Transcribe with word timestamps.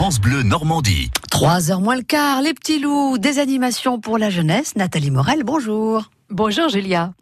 France 0.00 0.18
Bleu 0.18 0.42
Normandie. 0.42 1.10
3 1.30 1.70
heures 1.70 1.82
moins 1.82 1.94
le 1.94 2.00
quart, 2.00 2.40
les 2.40 2.54
petits 2.54 2.78
loups, 2.78 3.18
des 3.18 3.38
animations 3.38 4.00
pour 4.00 4.16
la 4.16 4.30
jeunesse. 4.30 4.74
Nathalie 4.74 5.10
Morel, 5.10 5.44
bonjour. 5.44 6.04
Bonjour 6.30 6.70
Julia. 6.70 7.12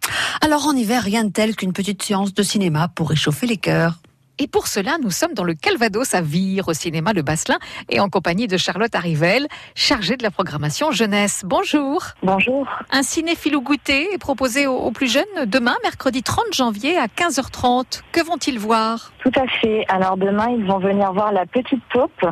Alors 0.42 0.64
en 0.68 0.76
hiver, 0.76 1.02
rien 1.02 1.24
de 1.24 1.32
tel 1.32 1.56
qu'une 1.56 1.72
petite 1.72 2.00
séance 2.04 2.32
de 2.32 2.42
cinéma 2.44 2.86
pour 2.86 3.10
réchauffer 3.10 3.48
les 3.48 3.56
cœurs. 3.56 3.94
Et 4.38 4.46
pour 4.46 4.68
cela, 4.68 4.96
nous 5.02 5.10
sommes 5.10 5.34
dans 5.34 5.42
le 5.42 5.54
Calvados 5.54 6.14
à 6.14 6.20
Vire, 6.20 6.68
au 6.68 6.72
cinéma 6.72 7.12
Le 7.12 7.22
Basselin, 7.22 7.58
et 7.90 7.98
en 7.98 8.08
compagnie 8.08 8.46
de 8.46 8.56
Charlotte 8.56 8.94
Arrivel, 8.94 9.48
chargée 9.74 10.16
de 10.16 10.22
la 10.22 10.30
programmation 10.30 10.92
jeunesse. 10.92 11.42
Bonjour. 11.44 12.04
Bonjour. 12.22 12.68
Un 12.92 13.02
cinéphile 13.02 13.56
ou 13.56 13.60
goûter 13.60 14.14
est 14.14 14.18
proposé 14.18 14.68
aux, 14.68 14.92
plus 14.92 15.10
jeunes 15.12 15.46
demain, 15.46 15.74
mercredi 15.82 16.22
30 16.22 16.54
janvier 16.54 16.96
à 16.96 17.06
15h30. 17.06 18.02
Que 18.12 18.24
vont-ils 18.24 18.60
voir? 18.60 19.12
Tout 19.24 19.32
à 19.34 19.48
fait. 19.60 19.84
Alors 19.88 20.16
demain, 20.16 20.46
ils 20.56 20.64
vont 20.64 20.78
venir 20.78 21.12
voir 21.12 21.32
La 21.32 21.44
Petite 21.44 21.82
Taupe. 21.92 22.24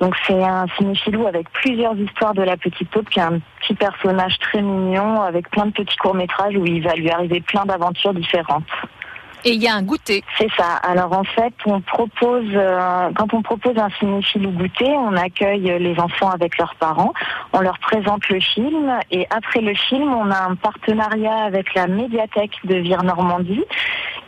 Donc 0.00 0.14
c'est 0.26 0.42
un 0.42 0.66
cinéphilou 0.78 1.26
avec 1.26 1.50
plusieurs 1.50 1.96
histoires 1.96 2.34
de 2.34 2.42
la 2.42 2.56
petite 2.56 2.90
taupe 2.90 3.08
qui 3.10 3.18
est 3.18 3.22
un 3.22 3.38
petit 3.60 3.74
personnage 3.74 4.38
très 4.38 4.62
mignon 4.62 5.20
avec 5.20 5.50
plein 5.50 5.66
de 5.66 5.72
petits 5.72 5.96
courts-métrages 5.98 6.56
où 6.56 6.64
il 6.64 6.82
va 6.82 6.94
lui 6.94 7.10
arriver 7.10 7.40
plein 7.42 7.66
d'aventures 7.66 8.14
différentes. 8.14 8.64
Et 9.44 9.52
il 9.52 9.62
y 9.62 9.68
a 9.68 9.74
un 9.74 9.82
goûter. 9.82 10.22
C'est 10.38 10.50
ça. 10.56 10.74
Alors 10.82 11.12
en 11.12 11.24
fait, 11.24 11.54
on 11.64 11.80
propose 11.80 12.44
euh, 12.52 13.10
quand 13.16 13.32
on 13.32 13.42
propose 13.42 13.78
un 13.78 13.88
cinéphile 13.98 14.46
ou 14.46 14.50
goûter, 14.50 14.88
on 14.88 15.16
accueille 15.16 15.78
les 15.78 15.98
enfants 15.98 16.30
avec 16.30 16.58
leurs 16.58 16.74
parents, 16.74 17.14
on 17.52 17.60
leur 17.60 17.78
présente 17.78 18.28
le 18.28 18.40
film 18.40 18.92
et 19.10 19.26
après 19.30 19.60
le 19.60 19.74
film, 19.74 20.12
on 20.12 20.30
a 20.30 20.44
un 20.44 20.56
partenariat 20.56 21.44
avec 21.44 21.74
la 21.74 21.86
médiathèque 21.86 22.58
de 22.64 22.76
Vire 22.76 23.02
Normandie 23.02 23.64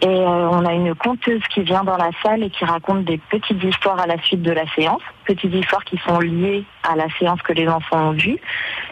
et 0.02 0.08
euh, 0.08 0.48
on 0.50 0.66
a 0.66 0.72
une 0.72 0.96
conteuse 0.96 1.42
qui 1.54 1.62
vient 1.62 1.84
dans 1.84 1.96
la 1.96 2.10
salle 2.24 2.42
et 2.42 2.50
qui 2.50 2.64
raconte 2.64 3.04
des 3.04 3.18
petites 3.18 3.62
histoires 3.62 4.00
à 4.00 4.06
la 4.08 4.20
suite 4.22 4.42
de 4.42 4.50
la 4.50 4.66
séance, 4.74 5.00
petites 5.24 5.54
histoires 5.54 5.84
qui 5.84 5.96
sont 5.98 6.18
liées 6.18 6.64
à 6.82 6.96
la 6.96 7.08
séance 7.20 7.40
que 7.42 7.52
les 7.52 7.68
enfants 7.68 8.08
ont 8.08 8.12
vue. 8.12 8.36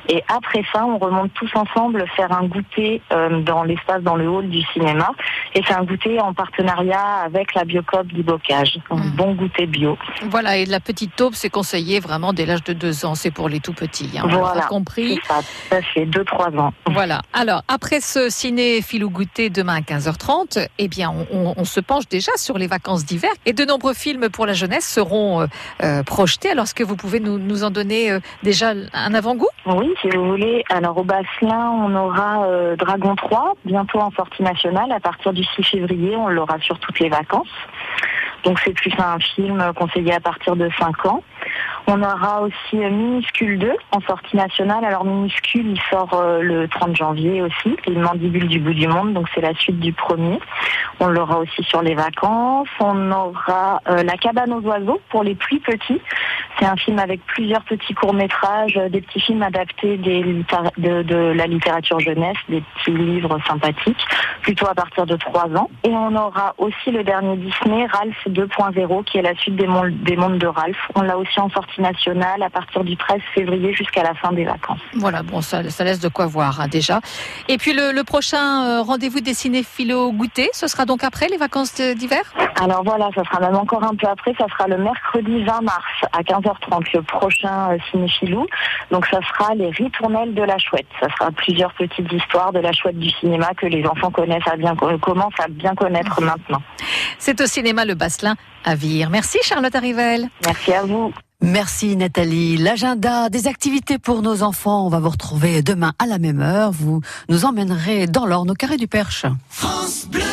Et 0.09 0.23
après 0.29 0.63
ça, 0.73 0.87
on 0.87 0.99
remonte 0.99 1.35
tous 1.35 1.51
ensemble 1.57 2.07
faire 2.17 2.31
un 2.31 2.47
goûter 2.47 3.03
euh, 3.13 3.41
dans 3.41 3.65
l'espace, 3.65 4.03
dans 4.03 4.15
le 4.15 4.29
hall 4.29 4.49
du 4.49 4.63
cinéma. 4.73 5.11
Et 5.55 5.63
c'est 5.67 5.75
un 5.75 5.83
goûter 5.85 6.21
en 6.21 6.33
partenariat 6.33 7.23
avec 7.25 7.55
la 7.55 7.65
Biocop 7.65 8.07
du 8.07 8.23
Bocage. 8.23 8.79
Un 8.91 8.97
Mmh. 8.97 9.11
bon 9.17 9.35
goûter 9.35 9.67
bio. 9.67 9.97
Voilà, 10.31 10.57
et 10.59 10.65
la 10.67 10.79
petite 10.81 11.17
taupe, 11.17 11.35
c'est 11.35 11.51
conseillé 11.51 11.99
vraiment 12.01 12.33
dès 12.33 12.47
l'âge 12.47 12.63
de 12.65 12.73
2 12.73 13.05
ans. 13.05 13.15
C'est 13.15 13.31
pour 13.31 13.49
les 13.49 13.59
tout 13.61 13.73
petits. 13.73 14.11
Hein, 14.17 14.23
on 14.27 14.29
Voilà. 14.29 14.65
a 14.65 14.67
compris. 14.69 15.19
Ça, 15.27 15.41
ça 15.71 15.83
fait 15.83 16.07
2-3 16.07 16.57
ans. 16.59 16.73
Voilà. 16.87 17.23
Alors, 17.33 17.63
après 17.69 18.01
ce 18.01 18.29
ciné 18.31 18.81
fil 18.83 19.03
ou 19.05 19.11
goûter 19.11 19.51
demain 19.51 19.77
à 19.77 19.81
15h30, 19.81 20.69
eh 20.79 20.89
bien, 20.89 21.11
on, 21.11 21.27
on- 21.49 21.55
on 21.57 21.65
se 21.65 21.81
penche 21.81 22.09
déjà 22.09 22.33
sur 22.37 22.57
les 22.59 22.67
vacances 22.67 23.05
d'hiver 23.05 23.31
et 23.47 23.53
de 23.53 23.65
nombreux 23.65 23.95
films 23.95 24.29
pour 24.29 24.47
la 24.47 24.53
jeunesse 24.53 24.87
seront 24.89 25.41
euh, 25.43 25.47
euh, 25.83 26.03
projetés. 26.05 26.51
Alors, 26.51 26.65
est-ce 26.65 26.75
que 26.75 26.85
vous 26.85 26.97
pouvez 26.97 27.19
nous, 27.21 27.39
nous 27.39 27.65
en 27.65 27.71
donner 27.71 28.11
euh, 28.13 28.21
déjà 28.43 28.73
un 28.93 29.15
avant-goût? 29.15 29.49
Oui, 29.67 29.93
si 30.01 30.09
vous 30.11 30.25
voulez. 30.29 30.65
Alors 30.71 30.97
au 30.99 31.05
Basselin, 31.05 31.71
on 31.71 31.95
aura 31.95 32.47
Dragon 32.77 33.15
3, 33.17 33.55
bientôt 33.65 33.99
en 34.01 34.11
sortie 34.13 34.43
nationale. 34.43 34.93
À 34.93 35.01
partir 35.01 35.33
du 35.33 35.40
6 35.43 35.63
février, 35.63 36.17
on 36.17 36.29
l'aura 36.29 36.59
sur 36.61 36.79
toutes 36.79 36.99
les 37.01 37.09
vacances. 37.09 37.49
Donc 38.45 38.59
c'est 38.65 38.73
plus 38.73 38.93
un 38.99 39.19
film 39.19 39.73
conseillé 39.77 40.15
à 40.15 40.21
partir 40.21 40.57
de 40.57 40.69
5 40.79 41.07
ans. 41.07 41.23
On 41.87 42.03
aura 42.03 42.43
aussi 42.43 42.77
Minuscule 42.77 43.59
2 43.59 43.73
en 43.93 44.01
sortie 44.03 44.37
nationale. 44.37 44.85
Alors 44.85 45.05
Minuscule, 45.05 45.73
il 45.73 45.81
sort 45.91 46.15
euh, 46.15 46.41
le 46.41 46.69
30 46.69 46.95
janvier 46.95 47.43
aussi. 47.43 47.77
Une 47.89 48.01
mandibule 48.01 48.49
du 48.49 48.61
bout 48.61 48.75
du 48.75 48.87
monde, 48.87 49.13
donc 49.13 49.27
c'est 49.35 49.41
la 49.41 49.55
suite 49.55 49.81
du 49.81 49.93
premier. 49.93 50.39
On 51.01 51.09
l'aura 51.09 51.39
aussi 51.39 51.63
sur 51.65 51.83
les 51.83 51.95
vacances. 51.95 52.69
On 52.79 53.11
aura 53.11 53.81
euh, 53.89 54.03
La 54.03 54.17
cabane 54.17 54.53
aux 54.53 54.61
oiseaux 54.61 55.01
pour 55.11 55.25
les 55.25 55.35
plus 55.35 55.59
petits. 55.61 56.01
C'est 56.61 56.67
un 56.67 56.77
film 56.77 56.99
avec 56.99 57.25
plusieurs 57.25 57.63
petits 57.63 57.95
courts-métrages, 57.95 58.77
euh, 58.77 58.91
des 58.91 59.01
petits 59.01 59.21
films 59.21 59.43
adaptés 59.43 59.97
de, 59.97 61.33
la 61.33 61.47
littérature 61.47 61.99
jeunesse, 62.01 62.37
des 62.51 62.61
petits 62.61 62.91
livres 62.91 63.39
sympathiques, 63.47 64.05
plutôt 64.43 64.67
à 64.69 64.75
partir 64.75 65.07
de 65.07 65.17
3 65.17 65.57
ans. 65.57 65.71
Et 65.85 65.91
on 65.91 66.15
aura 66.15 66.55
aussi 66.59 66.91
le 66.91 67.03
dernier 67.03 67.37
Disney, 67.37 67.87
Ralph 67.87 68.17
2.0, 68.29 69.05
qui 69.05 69.19
est 69.19 69.23
la 69.23 69.35
suite 69.37 69.57
des, 69.57 69.67
mondes- 69.67 70.03
des 70.03 70.17
mondes 70.17 70.39
de 70.39 70.47
Ralph. 70.47 70.77
On 70.95 71.01
l'a 71.01 71.17
aussi 71.17 71.41
en 71.41 71.49
sortie 71.49 71.81
nationale 71.81 72.43
à 72.43 72.51
partir 72.51 72.85
du 72.85 72.95
13 72.97 73.21
février 73.35 73.73
jusqu'à 73.73 74.03
la 74.03 74.15
fin 74.15 74.33
des 74.33 74.45
vacances. 74.45 74.81
Voilà, 74.95 75.23
bon, 75.23 75.41
ça, 75.41 75.63
laisse 75.63 76.01
de 76.01 76.09
quoi 76.09 76.27
voir 76.27 76.61
hein, 76.61 76.69
déjà. 76.69 77.01
Et 77.49 77.57
puis 77.57 77.73
le, 77.73 78.03
prochain 78.03 78.65
euh, 78.65 78.83
rendez-vous 78.83 79.21
des 79.21 79.35
cinéphilos 79.35 80.13
goûter, 80.13 80.51
ce 80.53 80.67
sera 80.67 80.85
donc 80.85 81.05
après 81.05 81.29
les 81.29 81.39
vacances 81.39 81.81
d'hiver? 81.81 82.35
Alors 82.63 82.85
voilà, 82.85 83.09
ça 83.15 83.25
sera 83.25 83.41
même 83.41 83.57
encore 83.57 83.83
un 83.83 83.95
peu 83.95 84.07
après, 84.07 84.35
ça 84.39 84.45
sera 84.49 84.69
le 84.69 84.77
mercredi 84.77 85.43
20 85.45 85.63
mars 85.63 85.83
à 86.13 86.21
15h30, 86.21 86.85
le 86.93 87.03
prochain 87.03 87.71
euh, 87.71 87.79
cinéphilou. 87.91 88.47
Donc 88.91 89.07
ça 89.07 89.19
sera 89.23 89.55
les 89.55 89.71
ritournelles 89.71 90.35
de 90.35 90.43
la 90.43 90.59
chouette. 90.59 90.87
Ça 91.01 91.07
sera 91.17 91.31
plusieurs 91.31 91.73
petites 91.73 92.13
histoires 92.13 92.53
de 92.53 92.59
la 92.59 92.73
chouette 92.73 92.99
du 92.99 93.09
cinéma 93.09 93.55
que 93.57 93.65
les 93.65 93.87
enfants 93.87 94.11
connaissent 94.11 94.47
à 94.47 94.57
bien, 94.57 94.77
commencent 94.77 95.41
à 95.41 95.49
bien 95.49 95.75
connaître 95.75 96.21
maintenant. 96.21 96.61
C'est 97.19 97.41
au 97.41 97.47
cinéma 97.47 97.87
Le 97.87 97.95
Basselin 97.95 98.37
à 98.67 98.75
Vire. 98.75 99.09
Merci 99.09 99.39
Charlotte 99.43 99.75
Arrivel. 99.75 100.29
Merci 100.45 100.75
à 100.75 100.83
vous. 100.83 101.15
Merci 101.41 101.97
Nathalie. 101.97 102.59
L'agenda 102.59 103.31
des 103.31 103.47
activités 103.47 103.99
pour 103.99 104.21
nos 104.21 104.43
enfants, 104.43 104.85
on 104.85 104.91
va 104.91 105.01
vous 105.01 105.09
retrouver 105.09 105.63
demain 105.63 105.95
à 105.99 106.05
la 106.05 106.19
même 106.19 106.43
heure. 106.43 106.73
Vous 106.73 107.01
nous 107.31 107.47
emmènerez 107.47 108.07
dans 108.07 108.27
l'Orne 108.27 108.51
au 108.51 108.55
Carré 108.55 108.77
du 108.77 108.87
Perche. 108.87 109.25
France 109.49 110.07
Bleu. 110.11 110.30